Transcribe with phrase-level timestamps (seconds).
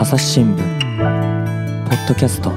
[0.00, 2.50] 朝日新聞ポッドキャスト。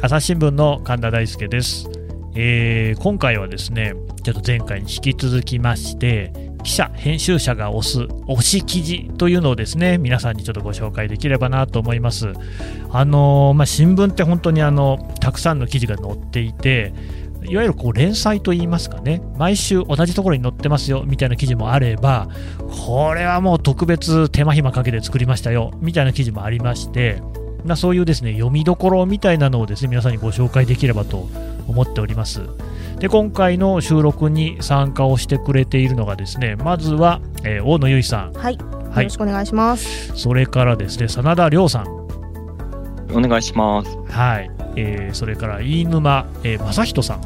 [0.00, 1.90] 朝日新聞の神田大輔です、
[2.36, 6.32] えー今回はですねちょっと前回に引き続きまして
[6.62, 12.34] 記者編集者が推す推し記事というのをですね皆さんにちょっとご紹介できればなと思います。
[12.92, 16.94] あのーまあ、新聞って本当にあのたくさんの記事が載っていて
[17.44, 22.28] いわゆるこう連載といいますかね毎週同じところに載ってますよみたいな記事もあれば
[22.86, 27.22] これはもう特別手間暇かけて作りましたよみたいな記事もありまして
[27.64, 31.28] まあ、そういうですね読みどころみたいなのをですね皆さんにご紹介できればと
[31.68, 32.42] 思っております。
[32.98, 40.12] で今回の収録に参加をしてくれているのがですねまずは、えー大野由依さん、はい、よはいろしくお願いします。
[40.16, 41.86] それからですね真田亮さん、
[43.14, 43.96] お願いします。
[44.12, 47.22] はいえーそれから飯沼、えー正人さん、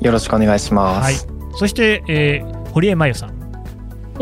[0.00, 1.14] よろしくお願いしまはい。
[1.14, 3.38] す。、そして、えー堀江真由さん。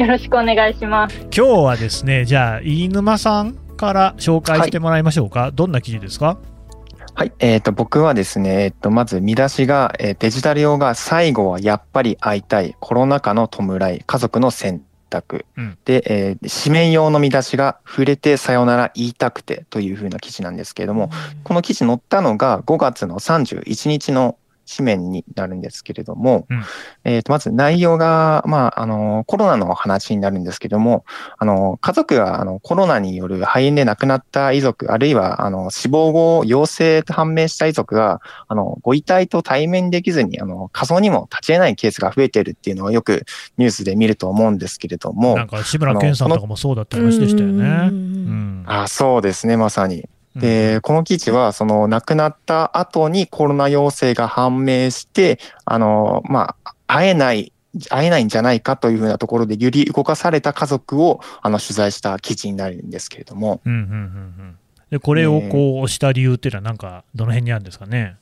[0.00, 1.16] よろしくお願いします。
[1.36, 6.38] 今日はですねじゃあ飯沼さんから紹介してもらいましょうか、どんな記事ですか？
[7.14, 15.44] はい、えっ、と、僕はですね、えっ、と、まず見出しが、えーデジタル用が最後はやっぱり会いたい、コロナ禍の弔い、家族の選択。
[15.56, 21.10] うんで、えー紙面用の見出しが、触れてさよなら言いたくてというふうな記事なんですけれども、
[21.44, 24.36] この記事載ったのが5月の31日の
[24.68, 26.62] 紙面になるんですけれども、うん
[27.04, 31.04] えーとまず内容が、まあ、あの、コロナの話になるんですけども、
[31.38, 43.24] あの、家族があのコロナによる肺炎で亡くなった遺族、あるいはあの死亡後陽性と判明した遺族が、あの、ご遺体と対面できずに、あの、仮装にも立ち会えないケースが増えているっていうのをよく
[43.58, 47.64] ニュースで見ると思うんですけれども、なんか志村けんさんとかもそうだった話でしたよね。
[47.64, 50.08] うんうんあそうですね、まさに。
[50.36, 50.40] うん。
[50.40, 57.52] で、この記事は、その亡くなった後にコロナ陽性が判明して、あの、まあ、会えない、
[57.90, 64.58] 会えないんじゃないかというふうなところで揺り動かされた家族を、あの、取材した記事になるんですけれども、うんうんうんうん。
[64.90, 68.16] でこれをこう押した理由っていうのは、なんかどの辺にあるんですかね？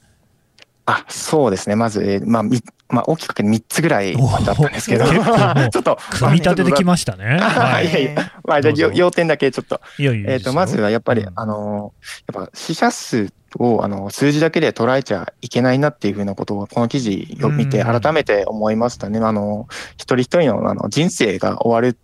[0.86, 1.76] あ、そうですね。
[1.76, 7.38] まず、えーまあ、みまあ、大きく分け3つぐらいだったんですけど、ちょっと、組み立ててきましたね。
[7.40, 7.86] まあはい。
[7.92, 9.80] やいやまあ、じゃ要要点だけちょっと。
[9.98, 11.32] いやいやえっ、と、まずはやっぱり、うん。
[11.34, 11.92] あの、
[12.32, 18.00] やっぱ死者数を、あの、数字だけで捉えちゃいけないなっていうふうなことを、この記事を見てうん。
[18.00, 19.18] 改めて思いましたね。
[19.20, 19.66] あの、
[19.96, 21.98] 一人一人のあの人生が終わる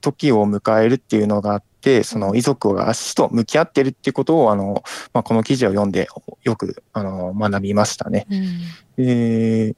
[0.00, 6.08] 時を迎えるっていうのがあって、その遺族が死と向き合ってるっていうことを、あの、まあ、この記事を読んで
[6.42, 8.26] よく、あの、学びましたね。
[8.96, 9.74] で、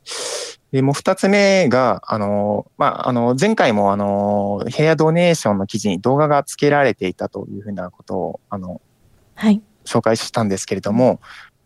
[0.72, 8.80] でもう二つ目が、あの、まあ、あの、前回も、あの、ヘアドネーションの記事に動画が付けられていたというふうなことを、あの、
[9.34, 9.60] はい。
[9.84, 11.20] 紹介したんですけれども、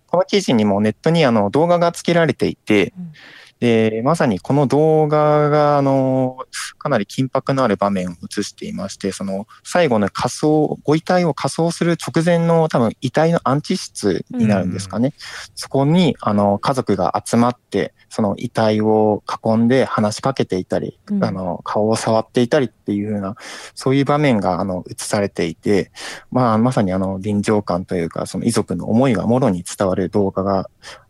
[0.07, 3.13] この記事にもネットにあの動画が付けられていてうん、
[3.61, 6.39] で、まさにこの動画が、あの、
[6.79, 15.15] かなり緊迫のある場面を映していまして、その、最後の仮装、ご遺体を仮装する直前の多分遺体の安置室になるんですかね。
[15.55, 23.37] そこに、あの、家族が集まって、その遺体を囲んで話しかけていたり、うんあの、顔を触っていたりっていうような、
[23.75, 25.91] そういう場面が、あの、映されていて、
[26.31, 30.69] まあ、まさにあの、臨場感というか、その遺族の思いがもろに伝わる動画が、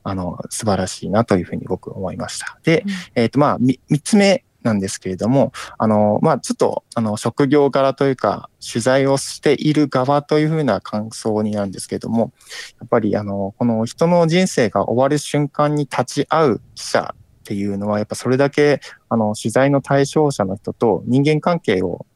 [0.09, 2.59] あの、素晴らしいなというふうに僕思いました。
[2.63, 12.33] で、うんえっ、と、まあ、み三つ目なんですけれども、あの、まあ、ちょっと、あの、職業柄というか、取材をしている側というふうな感想になるんですけれども、
[12.81, 22.07] やっぱり、あの、この人の人生が終わる瞬間に立ち会う記者っていうのは、やっぱそれだけ、あの、取材の対象者の人と人間関係を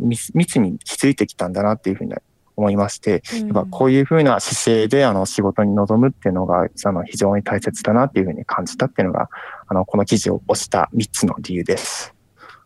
[0.00, 2.14] 密に築いてきたんだなっていうふうに
[2.56, 9.28] 思いまして、やっぱこういうふうな姿勢であの仕事に臨むっていうのがあの非常に大切だなっていうふうに感じたっていうのが、
[9.66, 12.14] あの、この記事を押した3つの理由です。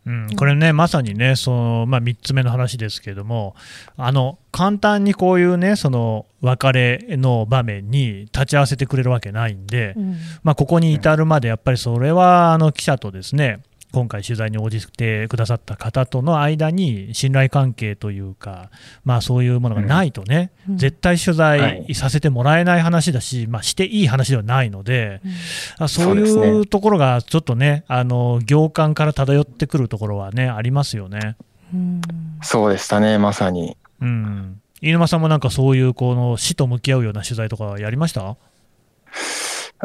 [0.06, 3.54] うん、これね、まさにね、そのまあ、3つ目の話ですけれども、
[3.98, 10.16] あの簡単にこういうね、その別れの場面に立ち会わせてくれるわけないんで、うん。
[10.42, 13.60] まあ、ここに至るまで、やっぱりそれはあの記者とですね、
[13.92, 18.70] 今回取材に応じてくださった方との間に信頼関係というか、
[19.04, 20.76] まあ、そういうものがないとね、うん。
[20.76, 25.22] 絶対取材させてもらえない話だし、まあ、していい話ではないので、
[25.78, 31.36] あそうそういうねところがちょっとね、あの行間から漂ってくるところはね、ありますよね。
[31.72, 32.00] うん。
[32.42, 33.76] そうでしたね、まさに。
[34.00, 38.36] うん、飯沼さんもなんかそういうこの死と向き合うような取材とかやりました？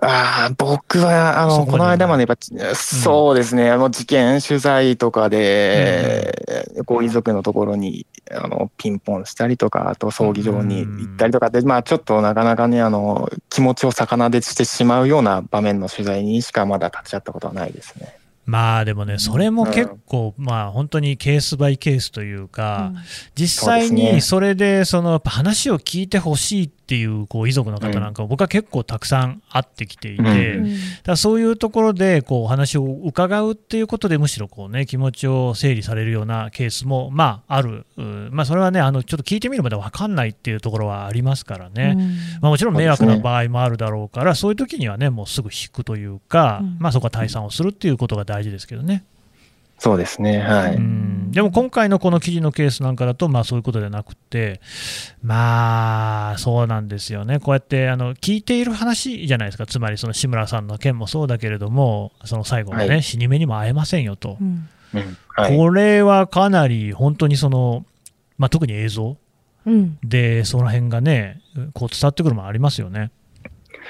[0.01, 18.17] ああ、僕は、あの、そこの間までやっぱ、そうですね、あの、事件取材とかで、ご遺族のところに、あの、ピンポンしたりとか、あと葬儀場に行ったりとかで、まあ、ちょっとなかなかね、あの、気持ちを逆なでしてしまうような場面の取材にしかまだ立ち会ったことはないですね。
[18.45, 22.91] まあでもね、それも結構、まあ本当にケースバイケースというか、
[23.35, 30.61] 実際にそれで、その話を聞いてほしいっていうこう遺族の方なんか、僕は結構たくさん会ってきていて、
[31.03, 37.85] だそういうところでこうお話を伺うっていうことで、むしろこう、ね、気持ちを整理されるようなケースも、まあ、ある、
[38.31, 41.95] まあ、それはね、あのちょっと聞いてみるまで分かんないっていうところはありますからね、
[42.41, 49.03] まあ、もちろん迷惑な場合もあるだろうから、そういう時にはね、もうすぐ引くというか、まあ、そこは退散をするっていうことが大事ですけどね。
[49.79, 50.77] そうですね、はい、
[51.31, 54.61] でも今回のこの記事のケースなんかだと、まあ、そういうことではなくて、
[55.21, 64.69] まあ、そうなんですよね、こうやってあの聞いている話じゃないですか、つまりその志村さんの件もそうだけれども、その最後のね、はい、死に目にも会えませんよと、うん。
[65.35, 67.85] はい、これはかなり本当にその、
[68.37, 69.17] まあ、特に映像
[70.03, 71.41] で、その辺がね、
[71.73, 73.11] こう伝わってくるもありますよね。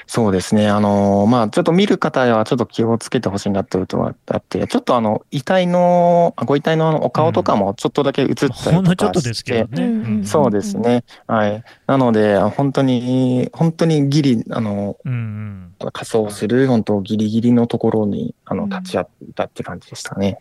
[0.06, 0.68] そうですね。
[0.68, 10.26] あの、まあ、ちょっと見る方はちょっと気をつけてほしいなっていうことがあって、ちょっとあの、遺体の、ご遺体のお顔とかもちょっとだけ映ったりとかして、うん、ほんのちょっとですけどね。
[10.26, 11.04] そうですね。
[11.26, 11.64] はい。
[11.86, 20.38] なので、本当に、本当にギリ、あの、うん、仮装する、本当ギリギリのところに、あの、立ち会ったって感じでしたね。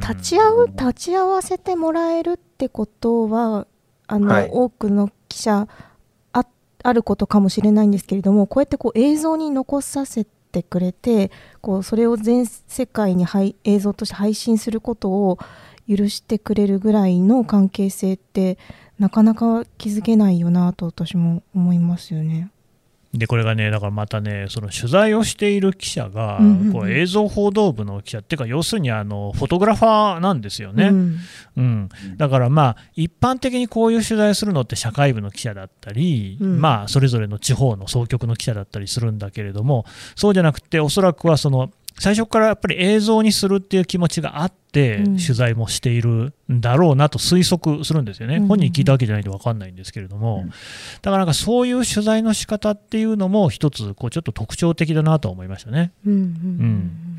[0.00, 3.66] 立ち会う、立ち会わせてもらえるってことは、
[4.06, 5.66] あの、はい、多くの記者、
[6.84, 11.32] あることかもしれないんですけれどもこうやってこう映像に残させてくれて
[11.62, 13.26] こうそれを全世界に
[13.64, 15.38] 映像として配信することを
[15.88, 18.58] 許してくれるぐらいの関係性って
[18.98, 22.50] なかなか気づけないよなと私も思いますよね。
[23.14, 26.40] でこれがね、だからまたね、その取材をしている記者が、
[26.72, 31.20] こう映像報道部の記者っていうか、要するにあのフォトグラファーなんですよね、うん、
[31.56, 50.44] うん、だからまあ、一般的にこういう取材をするのって社会部の記者だったり、うん、まあ、それぞれの地方の総局の記者だったりするんだけれども、そうじゃなくて、おそらくはその最初からやっぱり映像にするっていう気持ちがあって、取材もしているんだろうなと推測するんですよね、本人聞いたわけじゃないと分かんないんですけれども、
[51.02, 55.92] だからなんかそういう取材の仕方っていうのも、一つこうちょっと特徴的だなと思いましたね。
[56.04, 57.13] うん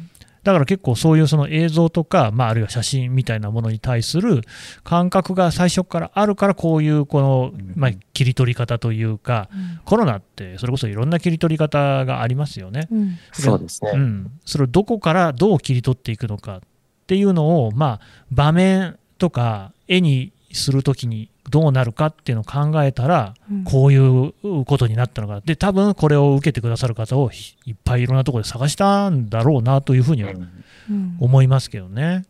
[0.46, 4.42] だから結構そういうその映像とか、まあ、あるいは写真みたいなものに対する
[4.84, 9.50] 感覚が最初からあるからこういうこの、まあ、切り取り方というか、
[9.86, 12.88] コロナってそれこそいろんな切り取り方がありますよね。
[13.34, 16.62] そうですね、うん、それをどこからどう切り取っていくのかっ
[17.08, 24.34] ていうのを、まあ、場面とか絵にするときにどうなるかっていうのを考えたら、こういう
[24.66, 27.32] ことになったのか、で多分これを受けてくださる方を
[27.66, 30.34] いっぱいいろんなところで探したんだろうなというふうには
[31.22, 32.26] 思いますけどね。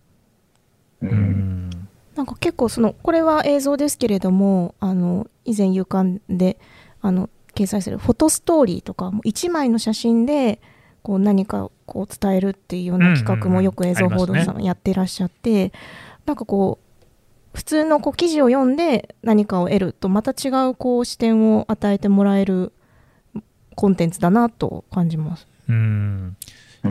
[1.02, 1.70] うん、うん
[2.16, 6.58] なんか結構そのこれは映像ですけれどもあの以前夕刊で
[7.02, 10.62] あの掲載するフォトストーリーとかも1枚の写真で
[11.02, 15.74] こう何かこう伝えるっていうような企画もよく映像報道さんやってらっしゃって、
[16.26, 16.85] なんかこう
[17.56, 22.74] 普通のこう記事を読んで何かを得るとまた違うこう視点を与えてもらえる
[23.76, 25.48] コンテンツだなと感じます。
[25.68, 26.38] うん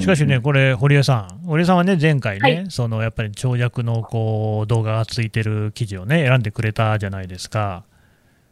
[0.00, 7.84] しかしね、これ、堀江さん、堀江さんはね、前回ね、はい、そのやっぱり長尺のこう動画がついてる記事をね、選んでくれたじゃないですか。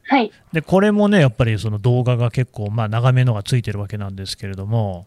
[0.05, 5.07] はい、でこれもね、やっぱりその動画が結構、まあ、長めのがついてるわけなんですけれども、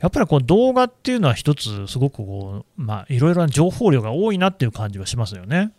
[0.00, 5.72] やっぱりこう動画っていうのは、一つ、すごくこう、まあ、いろいろな情報量が多いなっていう感じはしますよね。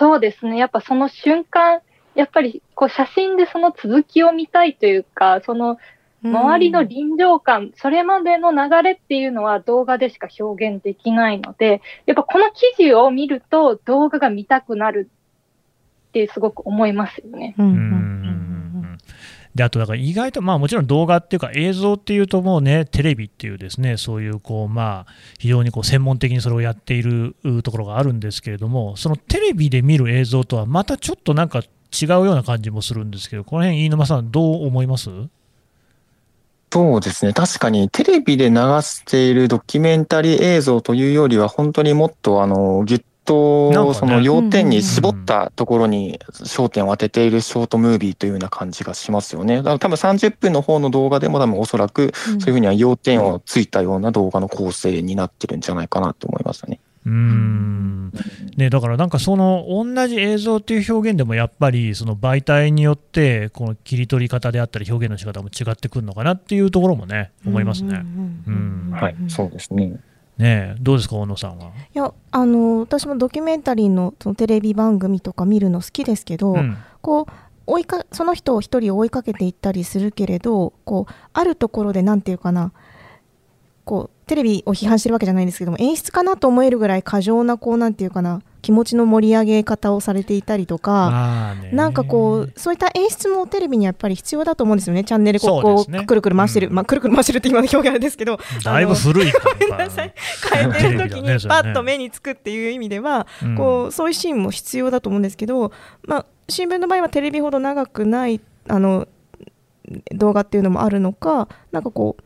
[0.00, 0.56] そうですね。
[0.56, 1.82] やっぱその瞬間、
[2.14, 5.76] やっぱりこう写真でその続きを見たいというか、その
[6.24, 15.10] 周りの臨場感、うん、それまでの流れっていうのは動画でしか表現できないので、やっぱこの記事を見ると動画が見たくなる
[16.08, 17.54] ってすごく思いますよね。
[17.58, 18.39] うん
[19.54, 35.10] であとだから意外と、まあ、もちろん動画っていうか映像っていうともうねテレビっていうですねそういうこう、まあ、非常にこう専門的にそれをやっているところがあるんですけれどもそのテレビで見る映像とはまたちょっとなんか違うような感じもするんですけどこの辺飯沼さんどう思います？
[36.72, 37.32] そうですね。
[37.32, 49.58] 確かにテレビで流しているドキュメンタリー映像というよりは本当にもっとあのぎゅっと、その要点に絞ったところに焦点を当てているショートムービーというような感じがしますよね。
[49.58, 56.80] だから多分30分の方の動画でも多分おそらくそういうふうには要点をついたような動画の構成になってるんじゃないかなと思いますね。
[57.06, 58.12] うん
[58.58, 68.04] ね、だからなんかその同じ映像っていう表現でもやっぱりその媒体によってこの切り取り方であったり表現の仕方も違ってくるのかなっていうところもね思いますね。
[68.92, 69.98] はい、そうですね。
[70.40, 71.66] ねどうですか大野さんは？
[71.66, 77.32] いやあの私もドキュメンタリーのそのテレビ番組とか見るの好きですけど、うん、こう
[77.66, 82.72] 追いかその人を一人追いかけていったりするけれどこうあるところで何て言うかな
[83.84, 95.04] こうテレビを批判してるわけじゃないんですけども演出かなと思えるぐらい過剰なこうなんていうかな気持ちの盛り上げ方をされていたりとか、なんかこうそういった演出もテレビにやっぱり必要だと思うんですよね。
[95.04, 98.38] チャンネルここう、ね、くるくる回してる、うん、まあくるくる回してるって今の表現ですけど。
[98.64, 100.12] だいぶ古いごめんなさい。
[100.52, 105.72] 変えてる時にパッと目につくっていう意味では、ね、こうそういうシーンも必要だと思うんですけど、
[106.06, 109.08] まあ、新聞の場合はテレビほど長くないあの
[110.12, 112.22] 動画っていうのもあるのかなんかこう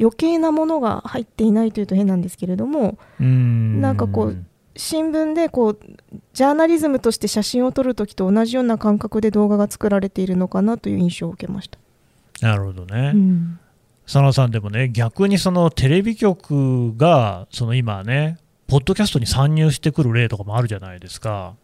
[0.00, 4.44] 余計なものが入っていないというと変なんですけれどもなんかこう
[4.76, 5.78] 新聞でこう
[6.32, 11.78] ジャーナリズムとして写真を撮るときと同じような感覚で動画が作られているのかなという印象を受けました。
[12.40, 13.58] なるほどね、うん、
[14.04, 21.54] 佐野さんでもね逆にそのテレビ局がその今ねポッドキャストに参入してくる例とかもあるじゃないですか。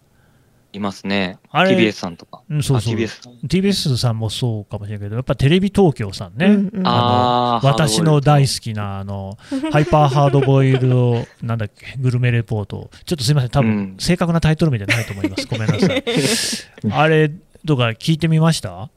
[0.77, 1.39] いますね。
[1.53, 2.43] TBS さんとか。
[2.49, 2.95] うん、そうそう。
[2.95, 6.47] TBS, TBS さんもそうかもしれないけど、やっぱテレビ東京さんね。
[6.47, 9.37] うんうん、あの私の大好きな、あの、
[9.73, 12.91] ハイパーハードボイルド、なんだっけ、グルメレポート。
[13.05, 15.47] ちょっとすみません、多分、正確なタイトル名じゃないと思います。
[15.47, 16.05] ごめんなさい。
[16.93, 17.31] あれ
[17.67, 18.89] とか聞いてみました？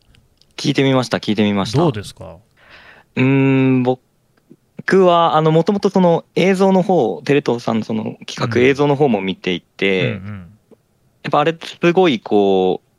[0.57, 1.77] 聞いてみました、聞いてみました。
[1.79, 2.37] どうですか？
[3.15, 10.45] うん、僕は、あの、もともとその映像の方、テレ東さんのその企画映像の方も見ていて、うんうんうん
[11.23, 12.89] やっぱあれすごいこう、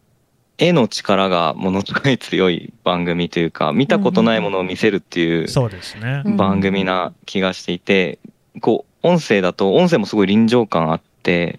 [0.59, 5.47] 絵の力がものすごい強い番組というか、見たことないものを見せるっていう
[6.37, 8.19] 番組な気がしていて、
[8.61, 11.59] こう、音声だと、音声もすごい臨場感あって、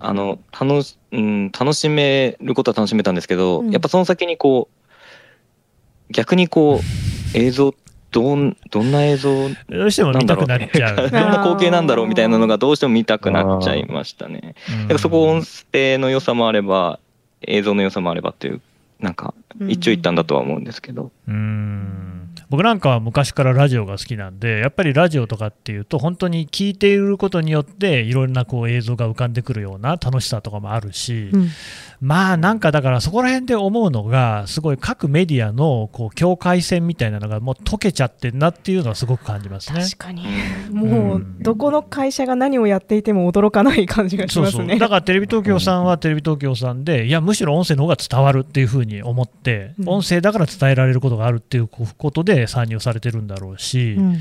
[0.00, 7.74] あの、楽し、うん、楽しめることは楽しめたんですけど、やっぱその先にこう、逆にこう、映像
[8.18, 14.56] どんどんな映像どうしても見たくなっちゃう、 どんな光景なんだろうみたいなのがどうしても見たくなっちゃいましたね。
[14.66, 16.98] だからそこ音声の良さもあれば
[17.42, 18.60] 映像の良さもあればっていう
[18.98, 19.34] なんか
[19.68, 21.12] 一長一短だとは思うんですけど。
[21.28, 22.34] うん。
[22.50, 31.50] 僕なんかは昔からラジオが好きなんで、やっぱりラジオとかっていうと、本当に聞いていることによって、いろんなこう映像が浮かんでくるような楽しさとかもあるし、うん、
[32.00, 39.82] まあなんかだからそこら辺で思うのがすごい各メディアのこう境界線みたいなのがもう溶けちゃってんなっていうのはすごく感じますね。
[39.82, 40.24] 確かに。
[40.70, 44.52] もうどこの会社が何をやっていても驚かない感じがしますね。
[44.52, 44.78] そうそう。
[44.78, 54.16] だからテレビ東京さんはテレビ東京さんでいやむしろ音声の方が伝わるっていうふうに思って、音声だから伝えられることがあるっていうことで参入されてるんだろうし、うん、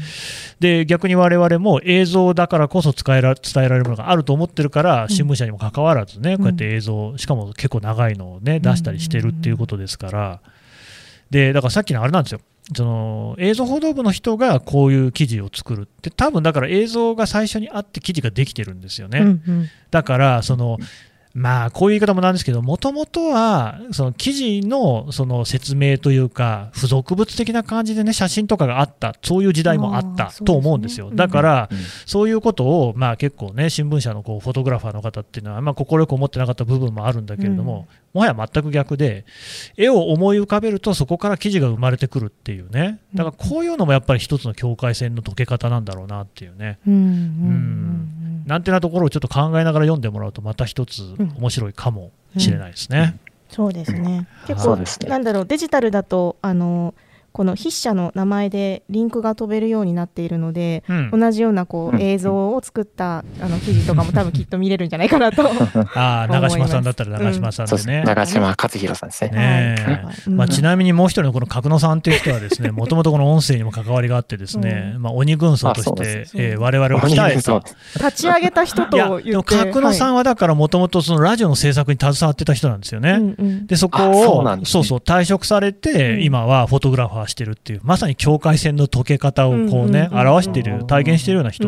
[0.59, 10.39] で逆に我々も映像だからこそ伝えら伝えられるものがあると思ってるから新聞社にもかかわらずね、こうやって映像しかも結構長いのをね出したりしてるっていうことですから、
[11.29, 12.39] でだからさっきのあれなんですよ。
[12.75, 20.77] その映像報道部の人がこういう記事を作るって多分だから映像が最初にあって記事ができてるんですよね、うんうん、だからその
[21.37, 31.11] まあ、こういう言い方もなんですけど、もともとは、その記事のその説明というか、付属物的な感じでね、写真とかがあった、そういう時代もあったと思うんですよ。
[31.13, 31.69] だから、
[32.07, 39.23] そういうことを、まあ結構ね、新聞社のこうフォトグラファーの方っていうのは、まあ快く思ってなかった部分もあるんだけれども、もはや全く逆で、
[39.77, 46.79] 絵を思い浮かべると、そこから記事が生まれてくるっていうね、だからこういうのもやっぱり一つの境界線の解け方なんだろうなっていうね。
[46.87, 48.06] うん
[48.47, 51.03] なんてなところをちょっと考えながら読んでもらうとまた一つ
[51.37, 53.17] 面白いかもしれないですね。
[53.49, 54.27] そうですね。
[54.47, 56.93] 結構、ね、なんだろうデジタルだとあの
[57.31, 65.43] この筆者の名前でリンクが飛べるようになっているので、うん、同じようなこう映像を作ったあの記事とかも多分きっと見れるんじゃないかなと
[65.95, 69.29] ああ 長嶋さんだったら長嶋さんでね、うん、長嶋勝弘さんですね。
[69.31, 91.67] ね、まあ、ちなみにもう一人のこの角野さんっていう人はですね もともとこの音声にも関わりがあってですね、うん、まあ、鬼軍曹として、えー、我々を鍛えた立ち上げた人と言って角野さんはだからもともとそのラジオの制作に携わってた人なんですよね、うんうん、でそこをそう、そう退職されて、今はフォトグラファーしてるっていうまさに境界線の解け方をこうね、表している、体現しているような人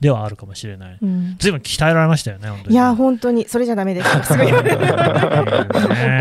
[0.00, 0.98] ではあるかもしれない。
[1.38, 2.74] ずいぶん鍛えられましたよね、本当に。
[2.74, 4.10] いや、本当に、それじゃだめです。
[4.32, 4.46] すごい。
[4.48, 4.62] 怒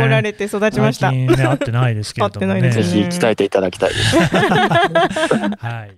[0.07, 1.09] られて育ちました。
[1.09, 2.69] 最近ね、会ってないですけれどもね。
[2.69, 4.17] ぜひ鍛えていただきたいです。
[5.57, 5.97] はい。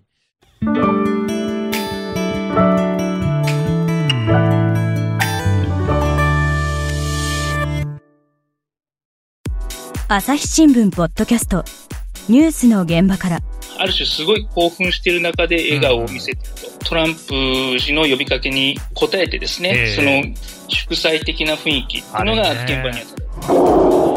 [10.08, 11.85] 朝日新聞ポッドキャスト
[12.28, 13.40] ニュースの現場から。
[13.78, 20.36] ある種すごい興奮している中で笑顔を見せてると、うん、トランプ氏の呼びかけに応えてですね、えー、その
[20.70, 24.16] 祝祭的な雰囲気っていうのが現場にあった。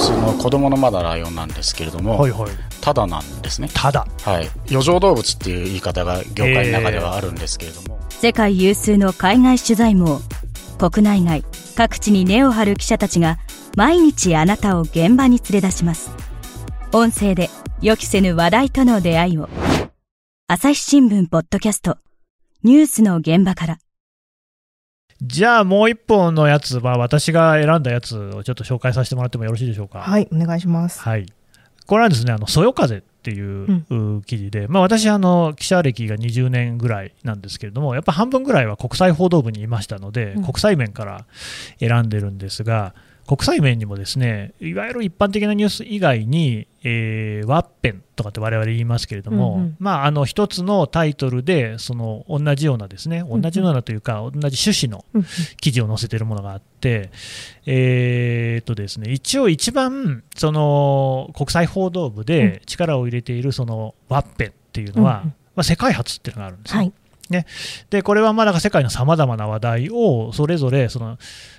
[0.00, 3.68] その子供のまだライオンなんですけれども、はいはい、ただなんですね。
[3.72, 4.06] ただ。
[4.22, 4.50] はい。
[4.68, 7.98] 余剰動物っていう言い方が業界の中ではあるんですけれども。
[8.10, 10.20] えー、世界有数の海外取材網、
[10.78, 11.44] 国内外、
[11.76, 13.38] 各地に根を張る記者たちが
[13.76, 16.23] 毎日あなたを現場に連れ出します。
[16.96, 17.50] 音声で
[17.82, 19.48] 予期せぬ話題との出会いを。
[20.46, 21.98] 朝日新聞ポッドキャスト。
[22.62, 23.78] ニュースの現場から。
[25.20, 30.02] じゃあもう一本のやつは私が選んだやつをちょっと紹介させてもらってもよろしいでしょうか？
[30.02, 31.00] はいお願いします。
[31.00, 31.26] はい。
[31.84, 41.26] これはですねあのそよ風っていう記事で、うん、まあ、私あの記者歴が20年ぐらいなんですけれどもやっぱ半分ぐらいは国際報道部にいましたので、うん、国際面から
[41.80, 42.94] 選んでるんですが
[43.26, 55.04] 国際面にもですねいわゆる一般的なニュース以外に、えー、ワッペンとかって我々言いますけれども、うんうん、まあ、あの一つのタイトルでその同じようなですね同じようなというか、同じ趣旨の
[55.60, 57.10] 記事を載せているものがあって、
[57.66, 66.78] えー、っとですね一応一番その国際報道部で力を入れているそのワッペンっていうのは、まあ、世界初っていうのがあるんですよ。
[66.78, 66.92] はい
[67.30, 67.46] ね、
[67.90, 71.18] でこれはまだ世界のさまざまな話題をそれぞれその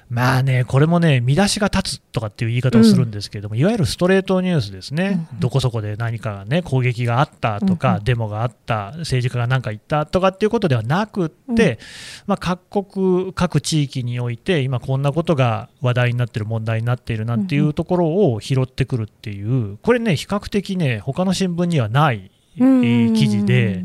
[0.10, 11.80] まあね、これもね、見出しが立つとかっていう言い方をするんですけれども、うん、いわゆるストレートニュースですね、うん、どこそこで何かね、攻撃があったとか、うん、デモがあった、政治家が何か言ったとかっていうことではなくって、
[12.28, 23.84] まあ、各国、各地域において、今、こんなことが話題になってる、問題になっているなんていうところを拾ってくるっていう、これね、比較的ね、他の新聞にはない記事で。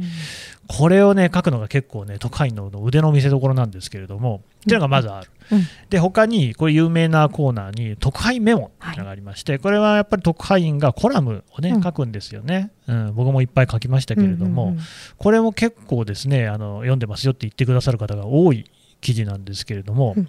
[0.73, 14.85] これをね書くのが結構ね都会の腕の見せ所なんですけれども、っていうのがまずある、うん、で他にこれ有名なコーナーに特派員メモっていうのがありまして、はい、これはやっぱり特派員がコラムをね、書くんですよね、うん、僕もいっぱい書きましたけれども、うんうんうん、
[15.19, 20.29] これも結構ですねあの読んでますよって言ってくださる方が多い記事なんですけれども、うん、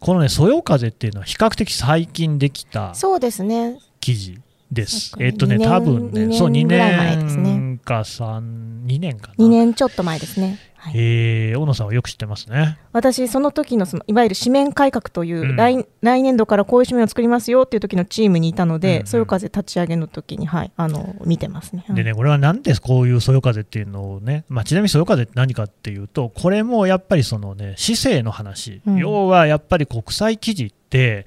[0.00, 3.78] このねそよ風っていうのは比較的最近できたそうですね。
[4.00, 4.38] 記事
[4.70, 5.14] です。
[5.20, 9.44] えっとね、多分ね、そう、2年か3、2年かな。
[9.44, 10.58] 2年ちょっと前ですね。
[10.86, 12.78] はい、えー、大野さんはよく知ってますね。
[12.92, 21.84] 私、その時のそのいわゆる紙面改革という、うん、来来年度からこういう紙面を作りますよっていう時のチームにいたので、うんうん、そよ風立ち上げの時に、はい、あの見てますね。
[21.88, 31.26] でね、これはなんでこういうそよ風っていうのをね、まあ、ちなみにそよ風って何かっていうと、これもやっぱりそのね、市政の話、うん、要はやっぱり国際記事って、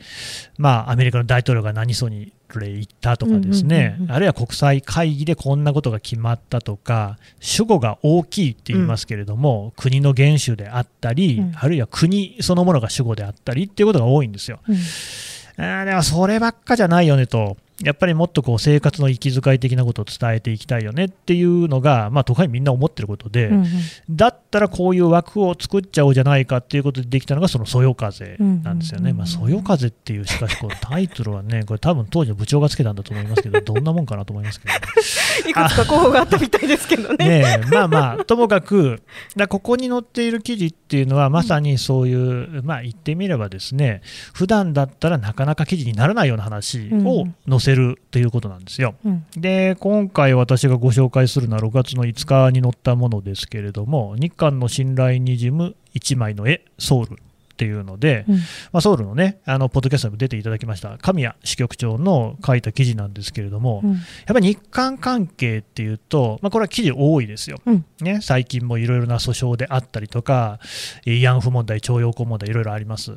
[0.58, 14.59] まあ、アメリカの大統領が何そうにれ行ったとかですね、あるいは国際会議でこんなことが決まったとか、主語が大きいって言いますけれども、うん、国の元首であったり、うん、あるいは国そのものが主語であったりっていうことが多いんですよ。
[14.67, 17.57] うん、あでもそればっかじゃないよねと。
[17.81, 23.67] やっぱりもっとこう生活の息遣い的なことを伝えていきたいよねっていうのが、まあ、都会みんな思ってることで、うんうん、
[24.09, 29.13] だったらこういう枠を作っちゃおうじゃないかっていうことでできたのがそのそよ風なんですよね。
[29.13, 34.79] まあ、そよ風っていうしかしこうタイトルはね、これ多分当時の部長がつけたんだと思いますけど、どんなもんかなと思いますけど、ね、
[35.39, 37.28] いくつか候補があったみたいですけどね。
[37.39, 39.02] ねまあまあ、ともかく、
[39.36, 44.02] だここに載っている記事っていうのはまさにそういう、まあ言ってみればですね、
[44.34, 48.95] 普段だったらなかなか記事にならないような話を載せるということなんですよ。
[49.06, 57.17] うん、で今回私がご紹介するのは6月の5日に載ったものですけれども日韓の信頼にじむ1枚の絵ソウル
[57.60, 58.41] っていうので、うん、ま
[58.78, 70.60] あ、ソウルのねあのポッドキャストにも出ていただきました神谷支局長の書いた記事なんですけれども、うん、やっぱり日韓関係っていうと、まあ、これは記事多いですよ、うん、ね、最近もいろいろな訴訟であったりとか
[71.06, 73.12] 慰安婦問題徴用工問題いろいろあります。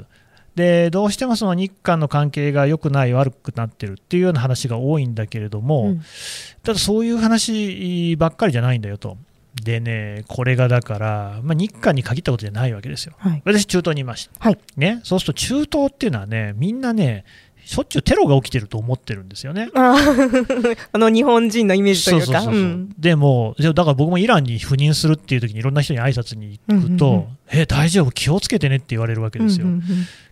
[0.57, 6.03] でどうしてもその日韓の関係が良くない、悪くなってるっていうような話が多いんだけれども、うん、
[6.63, 9.17] ただそういう話ばっかりじゃないんだよと。
[9.63, 13.15] でね、これがだから、まあ、日韓に限ったことじゃないわけですよ。
[13.19, 15.01] はい、私、中東にいました、はいね。
[15.05, 17.25] そうすると中東っていうのはね、みんなね、
[17.73, 19.71] しょっちゅうテロが起きてると思ってるんですよね。
[19.75, 19.97] あ
[20.99, 22.45] の日本人のイメージというか。
[22.99, 29.69] でも、だから僕もイランに赴任するっていう時にいろんな人に挨拶に行くと、うんうんうん、え、大丈夫、気をつけてねって言われるわけですよ。
[29.69, 29.85] うんうんうん、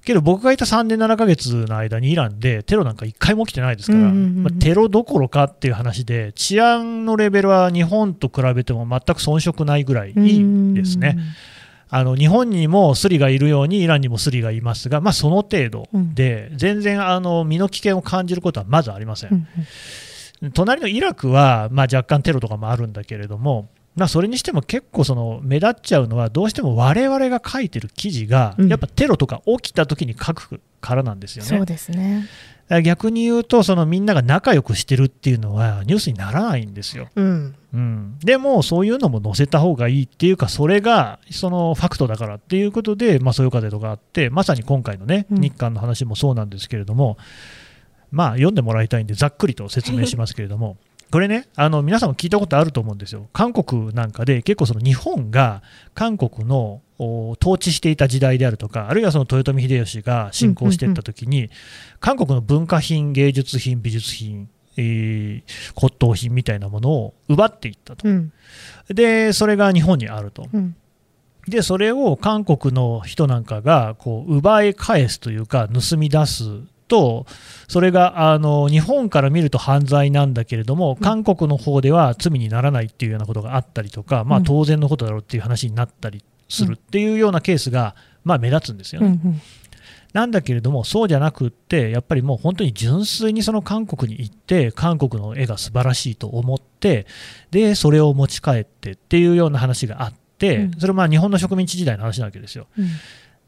[0.04, 11.14] けど僕がいた3年7ヶ月の間にイランでテロなんか1回も起きてないですから、うんうんうん、まあ、テロどころかっていう話で、治安のレベルは日本と比べても全く遜色ないぐらいいいですね。
[11.14, 11.34] うんうんうん
[11.92, 19.30] あの日本にもスリがいるようにイランにもスリがいますが、まあ、その程度で、うん、全然あの身の危険を感じることはまずありません。
[19.32, 19.48] うん
[20.42, 31.48] うん、隣のイラクは、まあ、若干テロとかもあるんだけれども、まあ、それにしても結構その目立っちゃうのはどうしても我々が書いてる記事がやっぱテロとか起きた時に書くからなんですよね。
[31.48, 32.28] そうですね
[32.82, 37.08] 逆に言うとそのみんなが仲良くしてるっていうのはニュースにならないんですよ。
[37.16, 47.16] うん、うん、でもそういうのも載せた方がいいっていうかそれがそのファクトだからっていうことで、まあ、そういう風とかあってまさに今回のね日韓の話もそうなんですけれども、
[48.12, 50.76] うん、まあ読んでもらいたいんでざっくりと説明しますけれども。
[51.10, 53.28] これね、あの皆さんも聞いたことあると思うんですよ。
[53.32, 55.62] 韓国なんかで結構その日本が
[55.94, 61.50] 韓国の統治していた時代であるとか、あるいはその豊臣秀吉が侵攻していったときに、
[61.98, 65.42] 韓国の文化品、芸術品、美術品えー、
[65.74, 68.32] 骨董品みたいなものを奪っていったと、うん、
[68.88, 70.76] でそれが日本にあると、うん、
[71.48, 76.44] でそれを韓国の人なんかがこう奪い返すというか盗み出す
[76.90, 77.24] と
[77.68, 89.20] それがあの日本から見ると犯罪なんだけれども、韓国の方では罪にならないっていうようなことがあったりとか、まあ、当然のことだろうっていう話になったりするっていうようなケースが、まあ、目立つんですよね。
[90.12, 97.06] なんだけれども、そうじゃなくって、やっぱりもう本当に純粋にその韓国に行って、韓国の絵が素晴らしいと思って、
[97.52, 102.66] で、それを持ち帰ってっていうような話があって、それはまあ日本の植民地時代の話なわけですよ。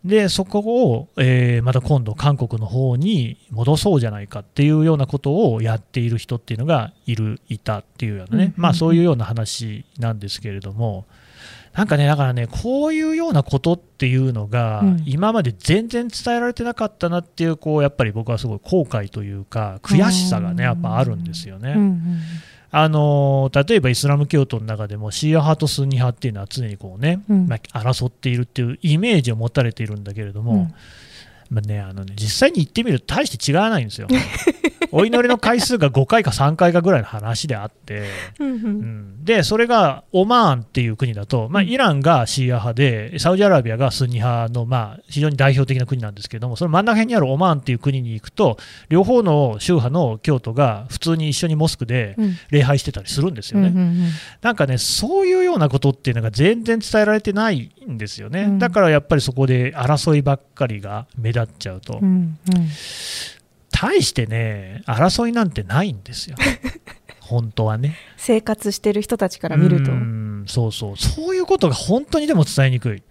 [0.05, 11.07] で、そこを、えー、また今度、韓国の方に戻そうじゃないかっていうようなことをやっている人っていうのがいる、いたっていうようなね、まあそういうような話なんですけれども、
[11.73, 21.77] なんかね、だからね、こういうようなことっていうのが、今まで全然伝えられてなかったなっていう、こうやっぱり僕はすごい後悔というか、悔しさがね、やっぱあるんですよね。
[22.75, 30.73] あの例えばイスラム教徒の中でもシーア派とスンニ派っていうのは常にこうね、まあ、争っているっていうイメージを持たれているんだけれども、
[31.53, 34.09] まあね、あのね実際に行ってみると大して違わないんですよ。
[34.95, 38.05] お祈りの回数が5回か3回かぐらいの話であって、
[38.39, 48.59] うん、でそれがオマーンっていう国だと、まあ、イランがシーア派でサウジアラビアがスンニ派の、まあ、非常に代表的な国なんですけどもその真ん中辺にあるオマーンっていう国に行くと
[48.91, 52.17] 両方の宗派の教徒が普通に一緒にモスクで
[52.51, 53.73] 礼拝してたりするんですよね。
[54.43, 58.59] なんかねそういうようなことっていうのが全然伝えられてないんですよね。
[58.59, 61.99] だからやっぱりそこで争いばっかりが目立っちゃうと。
[62.01, 62.39] うんうん
[63.75, 66.37] 大してね、争いなんてないんですよ。
[67.19, 67.97] 本当はね。
[68.17, 69.91] 生活してる人たちから見ると。
[69.91, 69.95] う
[70.47, 70.97] そうそう。
[70.97, 73.03] そういうことが本当にでも伝えにくい。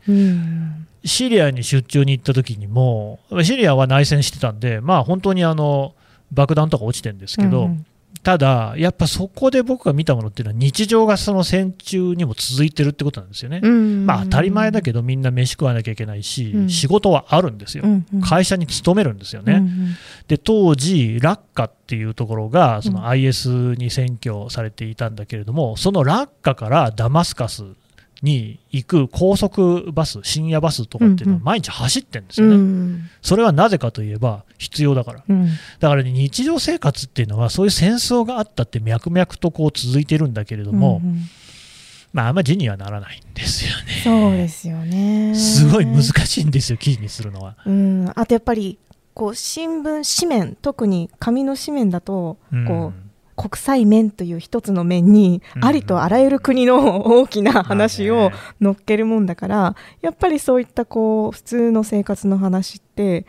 [1.04, 5.94] シリアに出張に行った時にも、シリアは内戦してたんで、まあ本当にあの、
[6.32, 7.86] 爆弾とか落ちてるんですけど、うん
[8.24, 13.62] ただ、やっぱそこで僕が見たものっていうのは、日常がその戦中にも続いてるってことなんですよね。
[13.62, 19.54] まあ、当たり前だけど、みんな飯食わなきゃいけないし、うん、仕事はあるんですよ、うんうん、会社に勤めるんですよね。
[19.54, 19.96] うんうん、
[20.28, 27.64] で当時、ラッカっていうところがその IS に占拠されていたんだけれども、そのラッカからダマスカス
[28.22, 32.62] に行く高速バス、深夜バスとかっていうのは毎日走ってるんですよね、うん。
[32.62, 35.48] うん、それはなぜかといえば必要だから、うん、
[35.80, 41.22] だから、ね、日常生活っていうのはそういう戦争があったって脈々とこう続いてるんだけれども、うんうん、
[42.14, 44.02] まあ、あんまり字にはならないんですよね。
[44.04, 45.34] そうですよね。
[45.36, 47.58] すごい難しいんですよ、記事にするのは。
[47.66, 48.78] うん、あとやっぱり
[49.14, 63.26] こう新聞紙面特に紙の紙面だとこう、国際面という一つの面に、ありとあらゆる国の大きな話を乗っけるもんだから、やっぱりそういったこう普通の生活の話って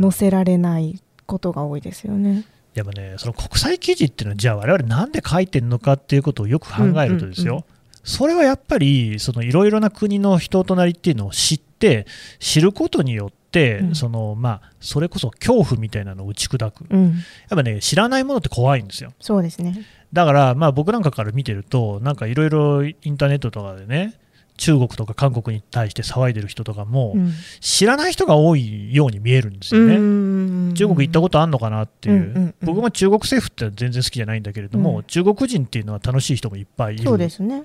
[0.00, 2.44] 載せられないことが多いですよね。
[2.74, 7.64] でもね、その国際記事っていうのは、じゃあ、我々なんで書いてるのかっていうことをよく考えるとですよ、うんうんうん、
[8.04, 12.06] それはやっぱり、いろいろな国の人となりっていうのを知って、
[12.38, 19.12] 知ることによって、うん、そのまあ、それこそ恐怖みたいなのを打ち砕く、うん、やっぱね、知らないものって怖いんですよ。
[19.20, 19.84] そうですね。
[20.12, 24.14] だから、まあ、僕なんかから見てると、なんかいろいろインターネットとかでね、
[24.56, 30.74] 中国とか韓国に対して騒いでる人とかも、うん、知らない人が多いように見えるんですよね。
[30.74, 37.62] 中国行ったことあるのかなっていう、うんうんうん、僕も中国政府って全然好きじゃないんだけれども、うん、中国人っていうのは楽しい人もいっぱいいるし、ね、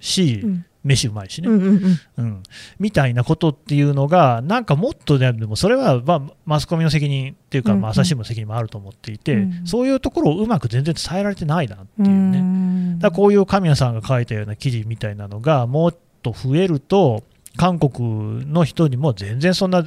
[0.83, 2.43] 飯うまいしね、うん、うんうん、
[2.79, 9.41] みたいなことっていうのが、なんかもっとでも、それは、まあ、マスコミの責任っていうか、まあ、朝日新聞の責任もあると思っていて、うん。
[9.59, 17.23] うん、そういうところをうまく全然伝えられてないなっていうね、うん、だこういう神谷さんが書いたような記事みたいなのが、もっと増えると、
[17.57, 19.83] 韓国の人にも全然そんな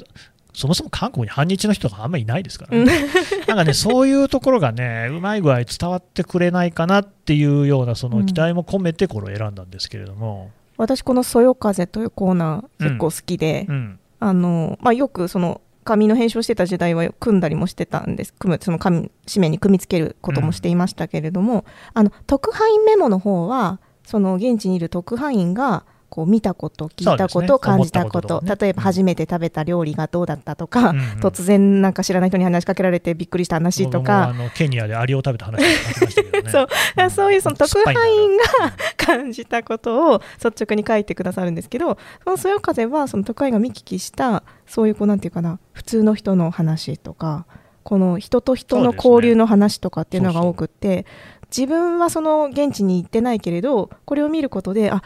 [0.55, 2.85] そもそも韓国に反日の人があんまりいないですからね、
[3.49, 10.51] なんかね、そういうところがね、うまい具合伝わってくれないかなっていうような、その期待も込めてこれを選んだんですけれども。
[10.77, 13.75] 私この「そよ風」というコーナー結構好きで、うん。
[13.75, 18.35] うん、あのまあ、よくその紙の編集をしてた時代は組んだりもしてたんです。
[18.35, 21.63] 組むその紙紙面に組み付けることもしていましたけれども、うん、
[21.95, 28.41] あの特派員メモの方はその現地にいる特派員がこう見たこと聞いたこと、ね、感じたこと。
[28.41, 35.61] ね、例えば初めて食べた料理がどうだったとか、うんうん、突然なんか知らない人に話しかけられてびっくりした話とか、あのケニアでアリを食べた話
[36.53, 38.45] そう、そういうその特派員が
[38.97, 47.45] 感じたことを率直に書いてくださるんですけどそのそよ風はその特派員が見聞きしたそういうこうなんていうかな普通の人の話とか
[47.83, 51.07] この人と人の交流の話とかっていうのが多くって、
[51.57, 55.03] 自分はその現地に行ってないけれどこれを見ることであ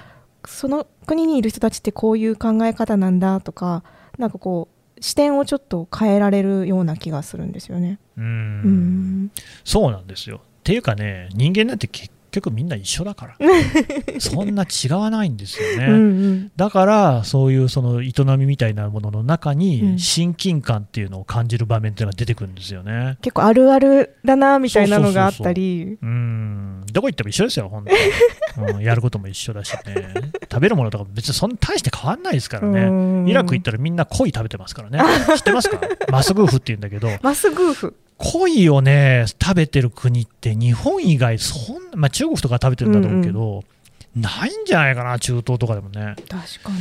[0.48, 3.84] その国にいる人たちってこういう考え方なんだとか
[4.18, 7.98] なんかこう視点をちょっと変えられるような気がするんですよね。
[8.16, 9.30] うん
[9.64, 10.38] そうなんですよ。
[10.38, 13.36] っっていうかね、人間なんて結局みんな一緒だから。
[14.18, 15.86] そんな違わないんですよね。
[15.86, 25.98] うん、だからそういうその営みみたいなものの中に親近感っていうのを感じる場面っていうのが出てくるんですよね、結構あるあるだなみたいなのがあったり。
[26.02, 26.84] うん。
[26.92, 30.14] どこ行っても一緒ですよ本当に、 うん、やることも一緒だしね。
[30.50, 33.30] 食べるものとか別にそんな大して変わんないですからね。
[33.30, 35.00] イラク行ったらみんな鯉食べてますからね。
[35.36, 35.80] 知ってますか？
[36.10, 37.08] マスグーフって言うんだけど。
[37.22, 46.16] マスグーフ鯉をね、食べてる国って日本以外そん、まあ、中国とか食べてるんだろうけど、うんうん、ないんじゃないかな、中東とかでもね。
[46.28, 46.72] 確か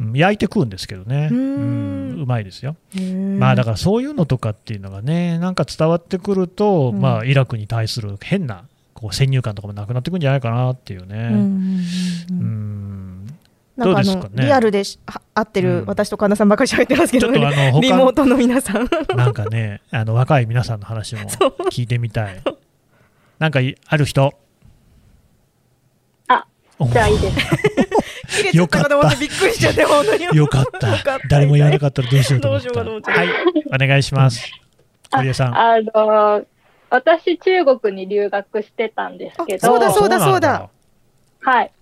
[0.00, 0.18] に。
[0.18, 1.28] 焼いて食うんですけどね。
[1.30, 2.76] うん、うまいですよ。
[3.38, 11.28] まあだからそういうのとかっていうのがね、なんか伝わってくると、うん、まあイラクに対する変なこう先入観とかもなくなってくんじゃないかなっていうね。
[11.30, 11.80] うん、
[12.30, 13.09] うん
[13.76, 14.82] なんかあの、ね、リアルで
[15.34, 21.22] 会ってる私と神田さんばかり喋ってますけど、ね、あのリモートの皆さんなんかねあの若い皆さんの話も
[21.70, 22.42] 聞いてみたい
[23.38, 24.34] なんかある人？
[26.28, 26.46] あ
[26.92, 27.36] じゃあいいです
[28.56, 29.16] よかった。
[29.16, 30.24] びっくりしちゃって、本当に。
[30.36, 31.18] よかった。
[31.28, 32.58] 誰も言わなかったらどうしようと思
[32.98, 33.12] った。
[33.12, 33.28] はい、
[33.74, 34.50] お願いします。
[35.10, 35.58] 堀江さん。
[35.58, 36.44] あの、
[36.90, 39.66] 私、中国に留学してたんですけど。
[39.66, 40.70] そうだ、そうだ、そうだ。
[41.40, 41.72] はい。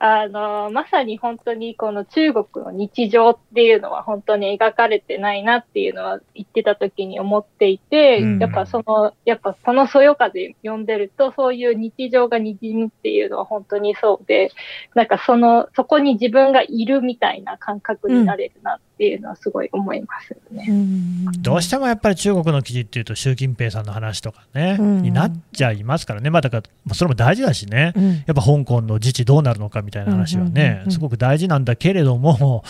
[0.00, 14.52] あの、まさに本当にこの中国の日常っていうのは本当に描かれてないなっていうのは言ってた時に思っていて、うん、やっぱその、やっぱこのそよ風読んでるとそういう日常が滲むっていうのは本当にそうで、
[14.94, 20.66] なんかその、そこに自分がいるみたいな感覚になれるなっていうのはすごい思いますよね。
[20.68, 26.30] うん、どうしてもやっぱり中国の記事っていうと習近平さんの話とかね、うん、になっちゃいますからね。
[26.30, 27.94] まあだから、それも大事だしね。
[28.26, 32.64] やっぱ香港の自治どうなるのかみたいな話はね、すごく大事なんだけれども、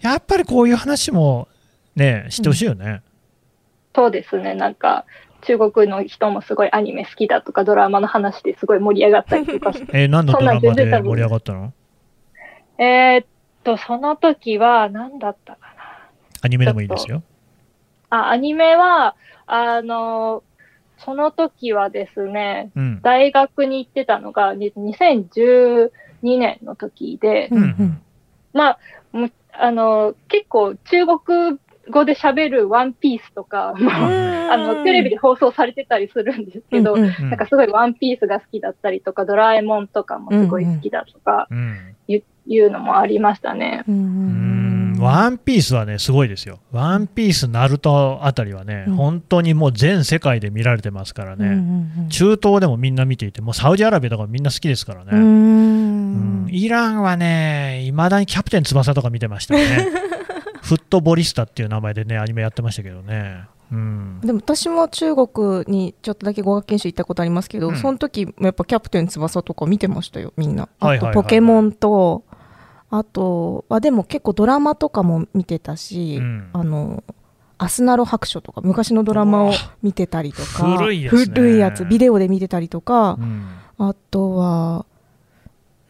[0.00, 1.48] やっぱりこういう話も
[1.96, 3.00] ね、知ってほしいよね、うん。
[3.94, 5.04] そうですね、なんか、
[5.42, 11.72] 中国の人もすごいアニメ好きだとか、ドラマの話ですごい盛り上がったりとか えー、何のドラマで盛り上がったの？
[12.78, 13.26] えー、っ
[13.62, 15.82] と、その時は何だったかな？
[16.42, 17.22] アニメでもいいですよ。
[18.10, 20.42] あ、アニメは、あの、
[20.98, 25.90] その時はですね、うん、大学に行ってたのが2010
[26.22, 28.02] 2年の時で、うんうん、
[28.52, 28.78] まあ、
[29.52, 31.58] あの、結構中国
[31.90, 41.48] 語で喋るワンピースとか、 あの、テレビで放送されてたりするんですけど、うんうん、なんかすごいワンピースが好きだったりとか、ドラえもんとかもすごい好きだとか、
[42.46, 43.84] いうのもありましたね。
[43.88, 44.96] うん。
[45.00, 46.60] ワンピースはね、すごいですよ。
[46.70, 51.52] ワンピース、ナルトあたりはね、うん、本当にもう全世界で見られてますからね、うん。
[51.52, 51.58] うん。
[52.02, 52.92] うん、中東でもみん。
[52.94, 54.42] な見ていて、もうサウジアラビアとかみん。
[54.42, 55.10] な好きですからね。
[55.12, 59.86] うん、イランはね、いまだにキャプテン翼とか見てましたね。
[60.62, 63.44] フットボリスタっていう名前でね、アニメやってましたけどね。
[63.70, 70.54] うん、でも私も中国にちょっとだけ語学研修行ったことありますけど、うん、その時もやっぱキャプテン翼とか見てましたよみん。
[70.54, 72.22] な、あとポケモンと
[72.92, 77.02] あとはでも結構ドラマとかも見てたし、うん、あの
[77.56, 79.52] アスナロ白書とか昔のドラマを
[79.82, 83.46] 見てたりとか古いやつ、ね、古いやつビデオで見てたりとか、うん、
[83.78, 84.84] あとは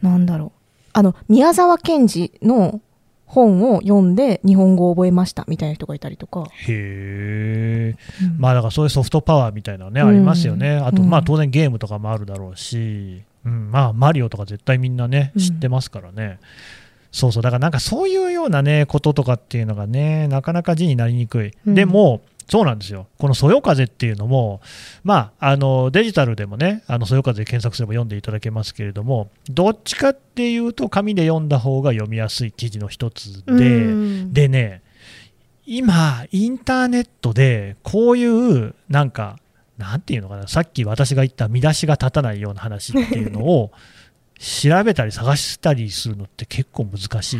[0.01, 0.59] なんだろう。
[0.93, 2.79] あの宮沢賢治の
[3.25, 6.45] 本を読んで日本語を覚えましたみたいな人がいたりとか。
[6.67, 10.77] へえ、うん、まあだからそういうソフトパワーみたいなのね、ありますよね。
[10.77, 16.39] あとまあ当然ゲームとかもあるだろうし、うん、まあマリオとか絶対みんなね知ってますからね、
[17.13, 21.51] そうそう、だからなんかそういうようなね、こととかっていうのがね、なかなか字になりにくい。
[21.65, 23.07] うん、でも、そうなんですよ。
[23.19, 24.61] このそよ風っていうのも、
[25.03, 33.85] まあ、あのデジタルでもね、あのそよ風で検索すれば読んでいただけますけれども、どっちかっていうと、紙で読んだ方が読みやすい記事の一つで、
[34.25, 34.81] でね、
[35.65, 39.37] 今、インターネットでこういう、なんか、
[39.77, 43.71] なんていうのかな、さっき私が言った見出しが立たないような話っていうのを、
[44.43, 47.39] 調べたり探したりするのって結構難しい。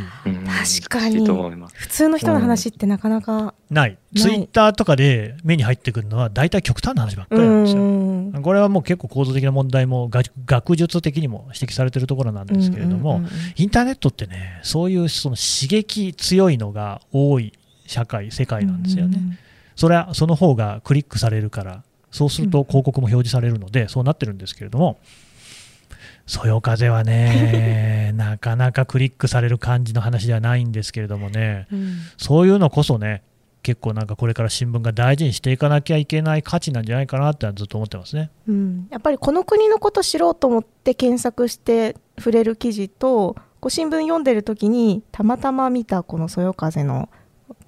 [0.88, 1.28] 確かに。
[1.74, 3.98] 普通の人の話ってなかなか、ない。
[4.16, 8.42] ツイッターとかで目に入ってくるのは大体極端な話ばっかりなんですよ。
[8.42, 10.10] これはもう結構構造的な問題も
[10.46, 13.22] 学術的にも指摘されてるところなんですけれども、
[13.58, 17.52] インターネットってね、そういうその刺激強いのが多い
[17.86, 19.20] 社会、世界なんですよね。
[19.76, 25.00] それはその方がクリックされるから、そうすると広告も表示されるので、そうなってるんですけれども、
[26.26, 33.24] そよ風はね、 なかなかクリックされる感じの話ではないんですけれどもね、うん、そういうのこそね、
[33.64, 47.08] 結構なんかこれから新聞が大事にしていかなきゃいけない価値なんじゃないかなってずっと思ってますね、うん、やっぱりこの国のこと知ろうと思って検索して触れる記事とこう新聞読んでる時にたまたま見たこのそよ風の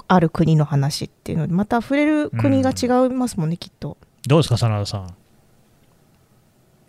[0.07, 3.97] ある国の話っていうのでまた触れる国が違いますもんね、うん、きっと。
[4.27, 5.15] どうですか真田さん。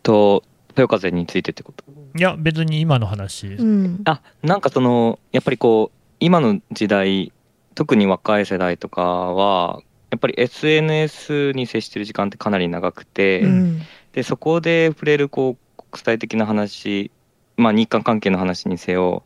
[0.03, 0.43] と、
[0.77, 1.85] 豊風についてってこと？
[2.17, 3.49] いや、別に今の話。
[3.49, 7.33] うん、あ、なんかその、やっぱりこう、今の時代、
[7.75, 17.11] 特に若い世代とかは、やっぱり SNS に接してる時間ってかなり長くて、うん、でそこで触れるこう国際的な話、
[17.57, 19.25] まあ、日韓関係の話にせよ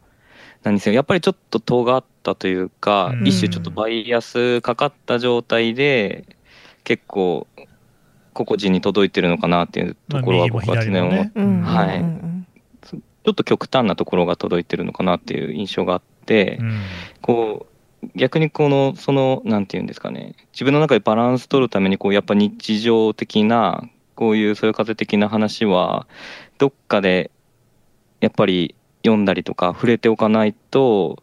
[0.62, 6.24] 何せよやっぱりちょっと尖ったというか、うん、一種ちょっとバイアスかかった状態で
[6.82, 7.46] 結構
[8.44, 12.05] 個々人に届いてるのかなっていうところは僕は常に思って、はい、
[12.83, 16.81] ちょっと極端なところが届いてるのかなっていう印象があって、うん、
[17.20, 17.66] こ
[18.03, 20.35] う逆にこのそのなんていうんですかね。
[20.53, 26.07] 自分の中でバランス取るためにこうやっぱ日常的なこういうそういう風的な話は
[26.57, 27.31] どっかで
[28.20, 28.74] やっぱり
[29.05, 31.22] 読んだりとか触れておかないと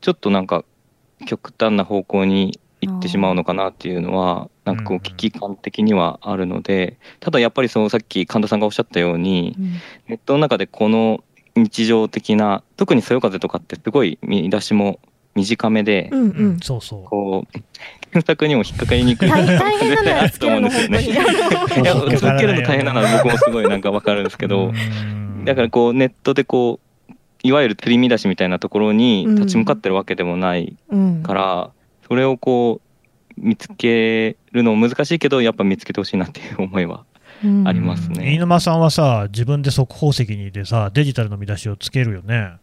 [0.00, 0.64] ちょっとなんか
[1.26, 9.56] 極端な方向に行ってしまうのかなっていうのはなんかこう危機感的にはあるのでただやっぱりそのさっき神田さんがおっしゃったように
[10.08, 11.22] ネットの中でこの
[11.54, 15.00] 日常的な特にそよ風とかってすごい見出しも
[15.34, 17.04] 短めで、うんうん、そうそう。
[17.04, 24.72] こう検索にも引っかかりにくい大変なのよつけるの本当にいやつけるの大変なのは僕もすごいなんかわかるんですけど
[25.44, 26.86] だからこうネットでこう
[27.42, 30.76] いわゆる釣り見出しみたいなところに立ち向かってるわけでもない
[31.22, 31.70] から、
[32.06, 32.80] それをこ
[33.36, 37.04] う見つけるの難しいけどやっぱ見つけてほしいなっていう思いは
[37.66, 42.54] ありますね、飯沼さんはさ自分で速報石にでさデジタルの見出しをつけるよね。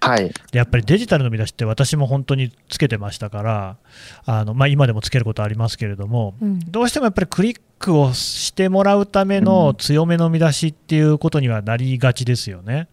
[0.00, 3.76] はい、でやっぱりデジタルの見出しって私も本当につけてましたから
[4.24, 12.88] あの、まあ、今でもつけることありますけれども、うん、どうしてもやっぱりクリックをしてもらうための強めの見出しっていうことにはなりがちですよね。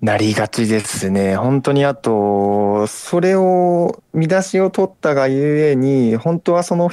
[0.00, 1.36] なりがちですね。
[1.36, 6.90] 本当にあと、それを、見出しを取ったがゆえに、本当はその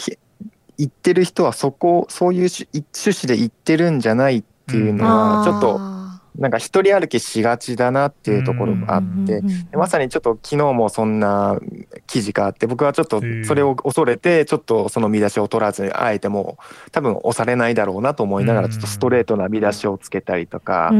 [0.77, 5.96] 言ってる人はそこ、そういう趣旨で言ってるんじゃないっていうのは、ちょっと、
[6.37, 9.41] なんか一人歩きしがちだなっていうところがあって、
[9.73, 11.59] まさにちょっと昨日もそんな
[12.05, 16.57] 記事があって、僕はちょっとそれを恐れて、ちょっとその見出しを取らずに、あえても
[16.91, 20.91] 多分押されないだろうなと思いながら、ちょっとストレートな見出しをつけたりとか、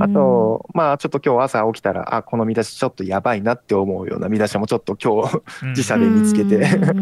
[0.00, 6.58] あと、まあちょっと今日朝起きたら、あ、この見出しちょっとやばいなって思うような見出しもちょっと今日自社で見つけて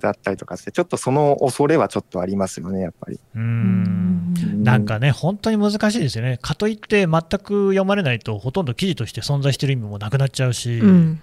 [0.00, 3.18] だったりとかして、ちょっとその恐れはちょっとありますよね、やっぱり。
[3.34, 6.27] なんかね、本当に難しいですよね。
[6.36, 11.22] かといって全く読まれないとほとんど記事として存在してる意味もなくなっちゃうし、うん、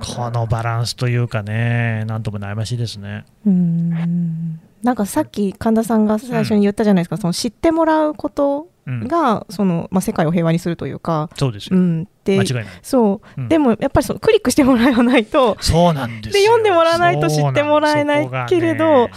[0.00, 3.24] このバランスというかね、なんとも悩ましいですね。
[3.46, 4.60] うん。
[4.82, 12.66] なんかさっき神田さんが最初に言ったじゃないですか、うん、その知ってもらうことが、そのまあ、世界を平和にするというか、そうですよ、うん、で間違いない。
[12.82, 19.08] そう、でもやっぱりそのクリックしてもらわないと、そうなんですで読んでもらわないと知ってもらえないけれど、う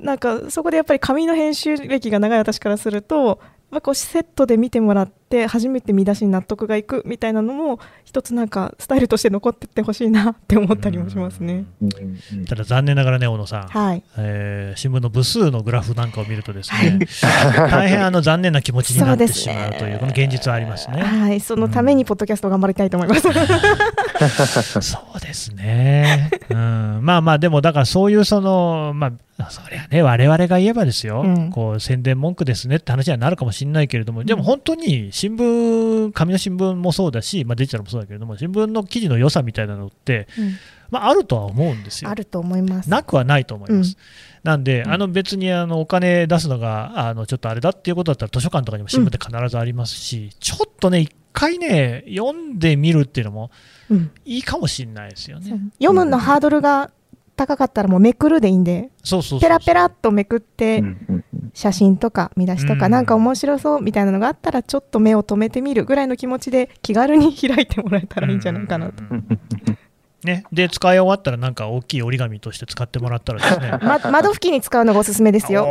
[0.00, 11.64] なんかそこでやっぱり紙の編集歴が長い私からするとぱこうセットで見てもらって初めて見出しに納得がいくみたいなのも一つなんかスタイルとして残ってってほしいなって思ったりもしますね。
[12.48, 16.98] ただ残念ながらね小野さん、はいえー、新聞の部数のグラフなんかを見るとですね、
[17.70, 21.02] 大変あの残念な気持ちになってしまうという、ね、この現実はありますね。
[21.02, 23.22] はい、そのためにポッドキャスト頑張りたいと思います。
[24.82, 26.30] そうですね。
[26.50, 29.12] うん、まあまあでもだからそういうそのまあ
[29.50, 40.56] そりゃね、我々が言えばですよ、うん、こう宣伝文句ですねって話にはなるかもしれないけれども、でも本当に新聞、紙の新聞もそうだし、まあ、デジタルもそうだけれども、新聞の記事の良さみたいなのって、うん、
[40.90, 42.10] まあ、あるとは思うんですよ。
[42.10, 42.88] あると思います。
[42.88, 43.96] なくはないと思います。
[44.44, 53.50] うん、なんで、あの別にあのお金出すのがあのちょっとあれだっていうことだったら、図書館とかにも新聞って必ずありますし、ちょっとね、一回ね、読んでみるっていうのも
[54.24, 55.58] いいかもしれないですよね。
[55.80, 56.90] 読むのハードルが
[57.36, 58.90] 高かったらもうめくるでいいんで
[59.40, 60.82] ペラペラっとめくって
[61.52, 69.02] 写真とか見出しとかなんか面白そうみたいなのがあったらちょっと目を留めてみるぐらいの気持ちで気軽に開いてもらえたらいいんじゃないかなと。
[70.24, 75.66] ね、で使い終わったらなんか大きい折り紙として使ってもらったらですね、 ま、窓拭きに使うのがおすすめですよ。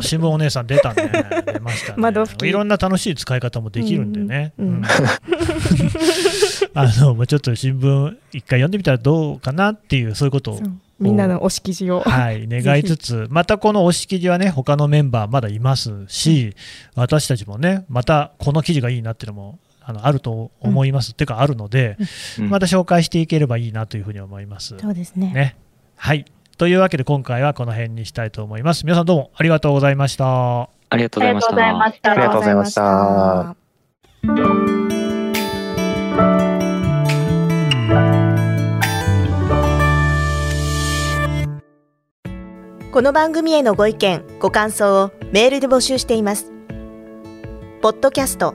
[0.00, 1.10] 新聞お姉さん出たね。
[1.46, 1.94] 出ましたね。
[1.98, 2.48] 窓拭き。
[2.48, 4.74] いろんな楽しい使い方もできるんでね、うんうん。
[4.74, 4.84] うん、
[6.74, 10.60] あのちょっと新聞一回読んでみたらどうかなっていうそういうことを。
[11.00, 16.54] みんなの推し記事を、はい、 願いつつ、またこの推し記事はね、他のメンバーまだいますし、
[16.94, 21.96] 私たちもね、またこの記事がいいなっていうのもあのあると思います、うん、っていうかあるので、
[22.38, 24.76] うん、また紹介していければいいなというふうに思います。
[24.78, 25.56] そうですねね
[25.96, 26.24] はい
[26.56, 28.84] というわけで今回はこの辺にしたいと思います。
[28.84, 30.62] 皆さんどうもありがとうございました。
[30.62, 32.10] ありがとうございました。
[32.10, 33.56] ありがとうございました。
[42.94, 46.52] この番組へのご意見ご感想をメールで募集しています
[47.82, 48.54] podcast